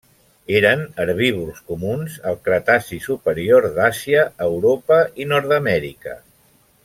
Eren 0.59 0.79
herbívors 1.03 1.59
comuns 1.73 2.15
al 2.31 2.39
Cretaci 2.47 2.99
superior 3.05 3.67
d'Àsia, 3.77 4.25
Europa 4.47 4.99
i 5.25 5.29
Nord-amèrica. 5.35 6.17